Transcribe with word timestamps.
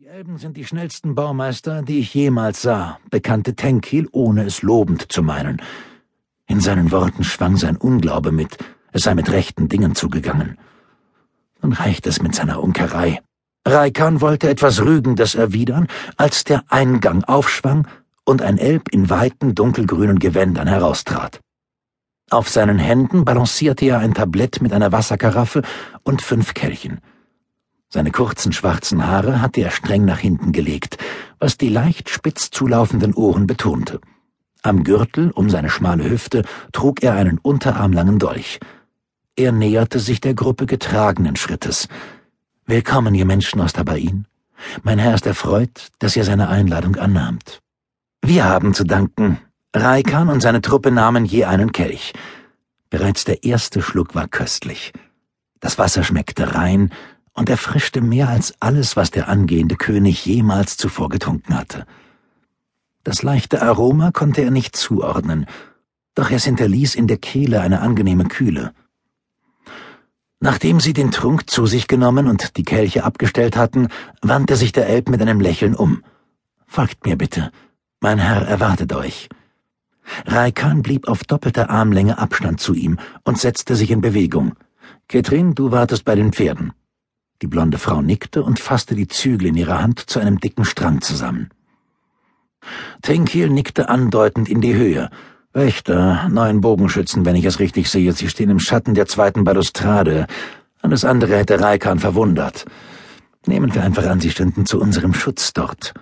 Die 0.00 0.06
Elben 0.06 0.38
sind 0.38 0.56
die 0.56 0.64
schnellsten 0.64 1.16
Baumeister, 1.16 1.82
die 1.82 1.98
ich 1.98 2.14
jemals 2.14 2.62
sah, 2.62 3.00
bekannte 3.10 3.56
Tenkil, 3.56 4.06
ohne 4.12 4.44
es 4.44 4.62
lobend 4.62 5.10
zu 5.10 5.24
meinen. 5.24 5.60
In 6.46 6.60
seinen 6.60 6.92
Worten 6.92 7.24
schwang 7.24 7.56
sein 7.56 7.76
Unglaube 7.76 8.30
mit, 8.30 8.58
es 8.92 9.02
sei 9.02 9.16
mit 9.16 9.28
rechten 9.28 9.68
Dingen 9.68 9.96
zugegangen. 9.96 10.56
Nun 11.62 11.72
reicht 11.72 12.06
es 12.06 12.22
mit 12.22 12.32
seiner 12.32 12.62
Unkerei. 12.62 13.20
Raikan 13.66 14.20
wollte 14.20 14.48
etwas 14.48 14.80
Rügendes 14.80 15.34
erwidern, 15.34 15.88
als 16.16 16.44
der 16.44 16.62
Eingang 16.68 17.24
aufschwang 17.24 17.88
und 18.24 18.40
ein 18.40 18.58
Elb 18.58 18.90
in 18.92 19.10
weiten 19.10 19.56
dunkelgrünen 19.56 20.20
Gewändern 20.20 20.68
heraustrat. 20.68 21.40
Auf 22.30 22.48
seinen 22.48 22.78
Händen 22.78 23.24
balancierte 23.24 23.86
er 23.86 23.98
ein 23.98 24.14
Tablett 24.14 24.62
mit 24.62 24.72
einer 24.72 24.92
Wasserkaraffe 24.92 25.62
und 26.04 26.22
fünf 26.22 26.54
Kelchen. 26.54 27.00
Seine 27.90 28.10
kurzen 28.10 28.52
schwarzen 28.52 29.06
Haare 29.06 29.40
hatte 29.40 29.62
er 29.62 29.70
streng 29.70 30.04
nach 30.04 30.18
hinten 30.18 30.52
gelegt, 30.52 30.98
was 31.38 31.56
die 31.56 31.70
leicht 31.70 32.10
spitz 32.10 32.50
zulaufenden 32.50 33.14
Ohren 33.14 33.46
betonte. 33.46 34.00
Am 34.62 34.84
Gürtel, 34.84 35.30
um 35.30 35.48
seine 35.48 35.70
schmale 35.70 36.08
Hüfte, 36.08 36.44
trug 36.72 37.02
er 37.02 37.14
einen 37.14 37.38
unterarmlangen 37.38 38.18
Dolch. 38.18 38.60
Er 39.36 39.52
näherte 39.52 40.00
sich 40.00 40.20
der 40.20 40.34
Gruppe 40.34 40.66
getragenen 40.66 41.36
Schrittes. 41.36 41.88
Willkommen, 42.66 43.14
ihr 43.14 43.24
Menschen 43.24 43.60
aus 43.62 43.72
Tabain. 43.72 44.26
Mein 44.82 44.98
Herr 44.98 45.14
ist 45.14 45.24
erfreut, 45.24 45.88
dass 45.98 46.14
ihr 46.14 46.24
seine 46.24 46.48
Einladung 46.48 46.96
annahmt. 46.96 47.60
Wir 48.20 48.44
haben 48.44 48.74
zu 48.74 48.84
danken. 48.84 49.38
Raikan 49.74 50.28
und 50.28 50.42
seine 50.42 50.60
Truppe 50.60 50.90
nahmen 50.90 51.24
je 51.24 51.44
einen 51.44 51.72
Kelch. 51.72 52.12
Bereits 52.90 53.24
der 53.24 53.44
erste 53.44 53.80
Schluck 53.80 54.14
war 54.14 54.28
köstlich. 54.28 54.92
Das 55.60 55.78
Wasser 55.78 56.04
schmeckte 56.04 56.54
rein, 56.54 56.92
und 57.38 57.48
erfrischte 57.48 58.00
mehr 58.00 58.28
als 58.28 58.52
alles, 58.58 58.96
was 58.96 59.12
der 59.12 59.28
angehende 59.28 59.76
König 59.76 60.26
jemals 60.26 60.76
zuvor 60.76 61.08
getrunken 61.08 61.56
hatte. 61.56 61.86
Das 63.04 63.22
leichte 63.22 63.62
Aroma 63.62 64.10
konnte 64.10 64.42
er 64.42 64.50
nicht 64.50 64.76
zuordnen, 64.76 65.46
doch 66.16 66.32
es 66.32 66.44
hinterließ 66.44 66.96
in 66.96 67.06
der 67.06 67.16
Kehle 67.16 67.60
eine 67.60 67.80
angenehme 67.80 68.24
Kühle. 68.24 68.72
Nachdem 70.40 70.80
sie 70.80 70.92
den 70.92 71.12
Trunk 71.12 71.48
zu 71.48 71.66
sich 71.66 71.86
genommen 71.86 72.26
und 72.26 72.56
die 72.56 72.64
Kelche 72.64 73.04
abgestellt 73.04 73.56
hatten, 73.56 73.86
wandte 74.20 74.56
sich 74.56 74.72
der 74.72 74.88
Elb 74.88 75.08
mit 75.08 75.22
einem 75.22 75.40
Lächeln 75.40 75.76
um. 75.76 76.02
Folgt 76.66 77.06
mir 77.06 77.16
bitte, 77.16 77.52
mein 78.00 78.18
Herr 78.18 78.48
erwartet 78.48 78.92
euch. 78.92 79.28
Raikan 80.26 80.82
blieb 80.82 81.06
auf 81.06 81.22
doppelter 81.22 81.70
Armlänge 81.70 82.18
Abstand 82.18 82.60
zu 82.60 82.74
ihm 82.74 82.98
und 83.22 83.38
setzte 83.38 83.76
sich 83.76 83.92
in 83.92 84.00
Bewegung. 84.00 84.54
Ketrin, 85.06 85.54
du 85.54 85.70
wartest 85.70 86.04
bei 86.04 86.16
den 86.16 86.32
Pferden. 86.32 86.72
Die 87.40 87.46
blonde 87.46 87.78
Frau 87.78 88.02
nickte 88.02 88.42
und 88.42 88.58
fasste 88.58 88.96
die 88.96 89.06
Zügel 89.06 89.48
in 89.48 89.54
ihrer 89.54 89.80
Hand 89.80 90.00
zu 90.10 90.18
einem 90.18 90.40
dicken 90.40 90.64
Strang 90.64 91.00
zusammen. 91.00 91.50
Tenkil 93.02 93.48
nickte 93.48 93.88
andeutend 93.88 94.48
in 94.48 94.60
die 94.60 94.74
Höhe. 94.74 95.08
Wächter, 95.52 96.28
neun 96.28 96.60
Bogenschützen, 96.60 97.24
wenn 97.24 97.36
ich 97.36 97.44
es 97.44 97.60
richtig 97.60 97.90
sehe. 97.90 98.12
Sie 98.12 98.28
stehen 98.28 98.50
im 98.50 98.58
Schatten 98.58 98.94
der 98.94 99.06
zweiten 99.06 99.44
Balustrade. 99.44 100.26
Alles 100.82 101.04
andere 101.04 101.36
hätte 101.36 101.60
Raikan 101.60 102.00
verwundert. 102.00 102.64
Nehmen 103.46 103.72
wir 103.72 103.84
einfach 103.84 104.06
an, 104.06 104.20
sie 104.20 104.30
stünden 104.30 104.66
zu 104.66 104.80
unserem 104.80 105.14
Schutz 105.14 105.52
dort. 105.52 105.94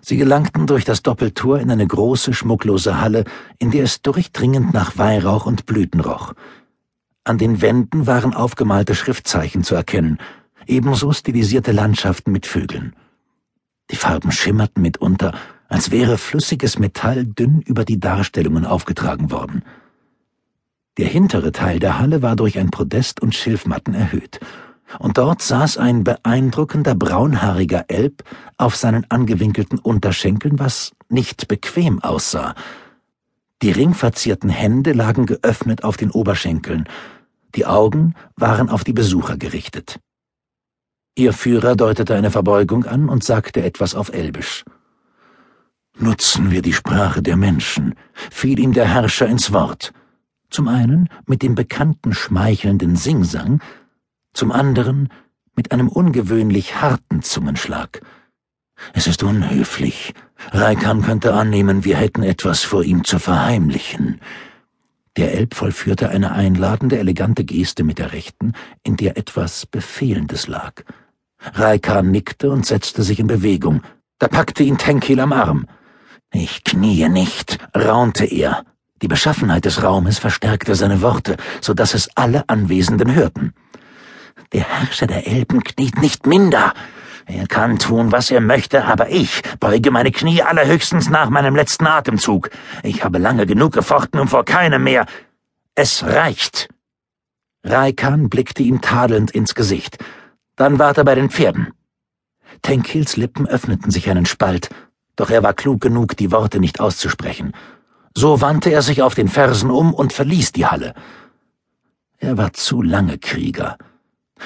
Sie 0.00 0.16
gelangten 0.16 0.66
durch 0.66 0.84
das 0.84 1.02
Doppeltor 1.02 1.60
in 1.60 1.70
eine 1.70 1.86
große, 1.86 2.32
schmucklose 2.32 3.00
Halle, 3.00 3.24
in 3.58 3.70
der 3.70 3.84
es 3.84 4.02
durchdringend 4.02 4.74
nach 4.74 4.98
Weihrauch 4.98 5.46
und 5.46 5.66
Blüten 5.66 6.00
roch. 6.00 6.32
An 7.24 7.38
den 7.38 7.60
Wänden 7.60 8.06
waren 8.06 8.34
aufgemalte 8.34 8.94
Schriftzeichen 8.94 9.64
zu 9.64 9.74
erkennen, 9.74 10.18
ebenso 10.66 11.12
stilisierte 11.12 11.72
Landschaften 11.72 12.32
mit 12.32 12.46
Vögeln. 12.46 12.94
Die 13.90 13.96
Farben 13.96 14.32
schimmerten 14.32 14.82
mitunter, 14.82 15.32
als 15.68 15.90
wäre 15.90 16.18
flüssiges 16.18 16.78
Metall 16.78 17.24
dünn 17.24 17.60
über 17.60 17.84
die 17.84 18.00
Darstellungen 18.00 18.64
aufgetragen 18.64 19.30
worden. 19.30 19.62
Der 20.98 21.06
hintere 21.06 21.52
Teil 21.52 21.78
der 21.78 21.98
Halle 21.98 22.22
war 22.22 22.36
durch 22.36 22.58
ein 22.58 22.70
Podest 22.70 23.20
und 23.20 23.34
Schilfmatten 23.34 23.94
erhöht, 23.94 24.40
und 24.98 25.18
dort 25.18 25.42
saß 25.42 25.78
ein 25.78 26.04
beeindruckender 26.04 26.94
braunhaariger 26.94 27.86
Elb 27.88 28.22
auf 28.56 28.76
seinen 28.76 29.04
angewinkelten 29.10 29.78
Unterschenkeln, 29.78 30.58
was 30.58 30.92
nicht 31.08 31.48
bequem 31.48 32.00
aussah. 32.02 32.54
Die 33.62 33.72
ringverzierten 33.72 34.48
Hände 34.48 34.92
lagen 34.92 35.26
geöffnet 35.26 35.82
auf 35.82 35.96
den 35.96 36.10
Oberschenkeln, 36.10 36.88
die 37.54 37.66
Augen 37.66 38.14
waren 38.36 38.68
auf 38.68 38.84
die 38.84 38.92
Besucher 38.92 39.36
gerichtet. 39.36 39.98
Ihr 41.18 41.32
Führer 41.32 41.76
deutete 41.76 42.14
eine 42.14 42.30
Verbeugung 42.30 42.84
an 42.84 43.08
und 43.08 43.24
sagte 43.24 43.62
etwas 43.62 43.94
auf 43.94 44.12
Elbisch. 44.12 44.66
Nutzen 45.98 46.50
wir 46.50 46.60
die 46.60 46.74
Sprache 46.74 47.22
der 47.22 47.38
Menschen, 47.38 47.94
fiel 48.30 48.58
ihm 48.58 48.74
der 48.74 48.84
Herrscher 48.84 49.26
ins 49.26 49.50
Wort. 49.50 49.94
Zum 50.50 50.68
einen 50.68 51.08
mit 51.24 51.40
dem 51.40 51.54
bekannten 51.54 52.12
schmeichelnden 52.12 52.96
Singsang, 52.96 53.62
zum 54.34 54.52
anderen 54.52 55.08
mit 55.54 55.72
einem 55.72 55.88
ungewöhnlich 55.88 56.82
harten 56.82 57.22
Zungenschlag. 57.22 58.02
Es 58.92 59.06
ist 59.06 59.22
unhöflich. 59.22 60.12
Raikan 60.50 61.00
könnte 61.00 61.32
annehmen, 61.32 61.86
wir 61.86 61.96
hätten 61.96 62.24
etwas 62.24 62.62
vor 62.62 62.84
ihm 62.84 63.04
zu 63.04 63.18
verheimlichen. 63.18 64.20
Der 65.16 65.32
Elb 65.32 65.54
vollführte 65.54 66.10
eine 66.10 66.32
einladende, 66.32 66.98
elegante 66.98 67.42
Geste 67.44 67.84
mit 67.84 67.98
der 67.98 68.12
rechten, 68.12 68.52
in 68.82 68.98
der 68.98 69.16
etwas 69.16 69.64
Befehlendes 69.64 70.46
lag. 70.46 70.84
Raikan 71.40 72.10
nickte 72.10 72.50
und 72.50 72.66
setzte 72.66 73.02
sich 73.02 73.18
in 73.20 73.26
Bewegung. 73.26 73.82
Da 74.18 74.28
packte 74.28 74.62
ihn 74.62 74.78
Tenkil 74.78 75.20
am 75.20 75.32
Arm. 75.32 75.66
Ich 76.32 76.64
kniee 76.64 77.08
nicht, 77.08 77.58
raunte 77.74 78.24
er. 78.24 78.64
Die 79.02 79.08
Beschaffenheit 79.08 79.64
des 79.64 79.82
Raumes 79.82 80.18
verstärkte 80.18 80.74
seine 80.74 81.02
Worte, 81.02 81.36
so 81.60 81.74
dass 81.74 81.94
es 81.94 82.08
alle 82.14 82.48
Anwesenden 82.48 83.14
hörten. 83.14 83.52
Der 84.52 84.62
Herrscher 84.62 85.06
der 85.06 85.26
Elben 85.26 85.62
kniet 85.62 86.00
nicht 86.00 86.26
minder. 86.26 86.72
Er 87.26 87.46
kann 87.46 87.78
tun, 87.78 88.12
was 88.12 88.30
er 88.30 88.40
möchte, 88.40 88.84
aber 88.84 89.10
ich 89.10 89.42
beuge 89.58 89.90
meine 89.90 90.12
Knie 90.12 90.42
allerhöchstens 90.42 91.10
nach 91.10 91.28
meinem 91.28 91.56
letzten 91.56 91.86
Atemzug. 91.86 92.50
Ich 92.82 93.04
habe 93.04 93.18
lange 93.18 93.46
genug 93.46 93.72
gefochten 93.72 94.20
und 94.20 94.28
vor 94.28 94.44
keinem 94.44 94.84
mehr. 94.84 95.06
Es 95.74 96.04
reicht. 96.04 96.68
Raikan 97.64 98.30
blickte 98.30 98.62
ihm 98.62 98.80
tadelnd 98.80 99.32
ins 99.32 99.54
Gesicht. 99.54 99.98
Dann 100.56 100.78
wart 100.78 100.98
er 100.98 101.04
bei 101.04 101.14
den 101.14 101.30
Pferden. 101.30 101.72
Tenkils 102.62 103.16
Lippen 103.16 103.46
öffneten 103.46 103.90
sich 103.90 104.08
einen 104.08 104.26
Spalt, 104.26 104.70
doch 105.14 105.30
er 105.30 105.42
war 105.42 105.52
klug 105.52 105.80
genug, 105.80 106.16
die 106.16 106.32
Worte 106.32 106.58
nicht 106.58 106.80
auszusprechen. 106.80 107.52
So 108.14 108.40
wandte 108.40 108.70
er 108.70 108.82
sich 108.82 109.02
auf 109.02 109.14
den 109.14 109.28
Fersen 109.28 109.70
um 109.70 109.92
und 109.92 110.12
verließ 110.12 110.52
die 110.52 110.66
Halle. 110.66 110.94
Er 112.18 112.38
war 112.38 112.54
zu 112.54 112.80
lange 112.80 113.18
Krieger. 113.18 113.76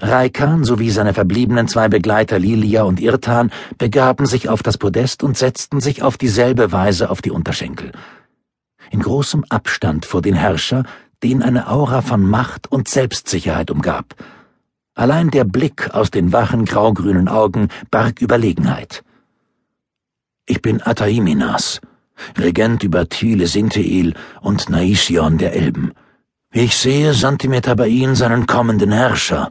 Raikan 0.00 0.64
sowie 0.64 0.90
seine 0.90 1.14
verbliebenen 1.14 1.68
zwei 1.68 1.88
Begleiter 1.88 2.38
Lilia 2.38 2.82
und 2.82 3.00
Irtan 3.00 3.50
begaben 3.78 4.26
sich 4.26 4.48
auf 4.48 4.62
das 4.62 4.78
Podest 4.78 5.22
und 5.22 5.36
setzten 5.36 5.80
sich 5.80 6.02
auf 6.02 6.18
dieselbe 6.18 6.72
Weise 6.72 7.10
auf 7.10 7.22
die 7.22 7.30
Unterschenkel. 7.30 7.92
In 8.90 9.00
großem 9.00 9.44
Abstand 9.48 10.04
vor 10.04 10.22
den 10.22 10.34
Herrscher, 10.34 10.84
den 11.22 11.42
eine 11.42 11.68
Aura 11.68 12.02
von 12.02 12.28
Macht 12.28 12.70
und 12.70 12.88
Selbstsicherheit 12.88 13.70
umgab. 13.70 14.14
Allein 14.94 15.30
der 15.30 15.44
Blick 15.44 15.94
aus 15.94 16.10
den 16.10 16.32
wachen 16.32 16.66
graugrünen 16.66 17.28
Augen 17.28 17.68
barg 17.90 18.20
Überlegenheit. 18.20 19.02
Ich 20.44 20.60
bin 20.60 20.82
Ataiminas, 20.82 21.80
Regent 22.36 22.82
über 22.82 23.08
Thiele 23.08 23.46
Sinteil 23.46 24.12
und 24.42 24.68
Naishion 24.68 25.38
der 25.38 25.54
Elben. 25.54 25.92
Ich 26.52 26.76
sehe, 26.76 27.14
sandte 27.14 27.48
mir 27.48 27.62
Tabain 27.62 28.14
seinen 28.14 28.46
kommenden 28.46 28.92
Herrscher. 28.92 29.50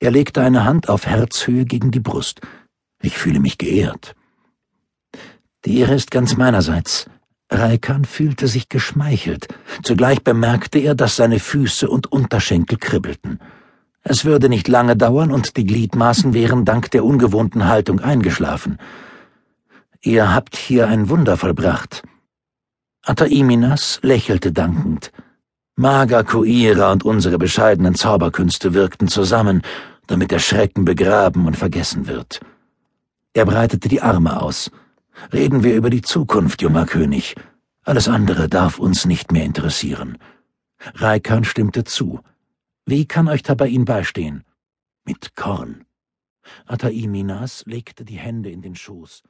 Er 0.00 0.10
legte 0.10 0.42
eine 0.42 0.64
Hand 0.64 0.90
auf 0.90 1.06
Herzhöhe 1.06 1.64
gegen 1.64 1.90
die 1.90 2.00
Brust. 2.00 2.42
Ich 3.00 3.16
fühle 3.16 3.40
mich 3.40 3.56
geehrt. 3.56 4.14
Die 5.64 5.78
Ehre 5.78 5.94
ist 5.94 6.10
ganz 6.10 6.36
meinerseits. 6.36 7.08
Raikan 7.50 8.04
fühlte 8.04 8.48
sich 8.48 8.68
geschmeichelt. 8.68 9.48
Zugleich 9.82 10.22
bemerkte 10.22 10.78
er, 10.78 10.94
dass 10.94 11.16
seine 11.16 11.38
Füße 11.38 11.88
und 11.88 12.12
Unterschenkel 12.12 12.76
kribbelten. 12.76 13.38
Es 14.06 14.26
würde 14.26 14.50
nicht 14.50 14.68
lange 14.68 14.96
dauern 14.96 15.32
und 15.32 15.56
die 15.56 15.64
Gliedmaßen 15.64 16.34
wären 16.34 16.66
dank 16.66 16.90
der 16.90 17.06
ungewohnten 17.06 17.66
Haltung 17.66 18.00
eingeschlafen. 18.00 18.78
Ihr 20.02 20.34
habt 20.34 20.56
hier 20.56 20.88
ein 20.88 21.08
Wunder 21.08 21.38
vollbracht. 21.38 22.02
Ataiminas 23.02 24.00
lächelte 24.02 24.52
dankend. 24.52 25.10
Maga 25.76 26.22
Kuira 26.22 26.92
und 26.92 27.02
unsere 27.02 27.38
bescheidenen 27.38 27.94
Zauberkünste 27.94 28.74
wirkten 28.74 29.08
zusammen, 29.08 29.62
damit 30.06 30.30
der 30.30 30.38
Schrecken 30.38 30.84
begraben 30.84 31.46
und 31.46 31.56
vergessen 31.56 32.06
wird. 32.06 32.40
Er 33.32 33.46
breitete 33.46 33.88
die 33.88 34.02
Arme 34.02 34.42
aus. 34.42 34.70
Reden 35.32 35.64
wir 35.64 35.74
über 35.76 35.88
die 35.88 36.02
Zukunft, 36.02 36.60
junger 36.60 36.84
König. 36.84 37.36
Alles 37.84 38.06
andere 38.08 38.50
darf 38.50 38.78
uns 38.78 39.06
nicht 39.06 39.32
mehr 39.32 39.44
interessieren. 39.44 40.18
Raikan 40.94 41.44
stimmte 41.44 41.84
zu. 41.84 42.20
Wie 42.86 43.06
kann 43.06 43.28
euch 43.28 43.42
Tabain 43.42 43.86
beistehen? 43.86 44.44
Mit 45.06 45.34
Korn. 45.36 45.86
Ataiminas 46.66 47.64
legte 47.64 48.04
die 48.04 48.18
Hände 48.18 48.50
in 48.50 48.60
den 48.60 48.74
Schoß. 48.74 49.22